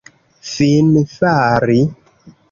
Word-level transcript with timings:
finfari 0.51 1.77